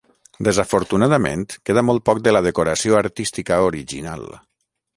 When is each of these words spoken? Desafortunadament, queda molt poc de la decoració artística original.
Desafortunadament, 0.45 1.43
queda 1.69 1.83
molt 1.91 2.05
poc 2.11 2.23
de 2.29 2.35
la 2.35 2.43
decoració 2.47 2.99
artística 3.03 3.63
original. 3.69 4.29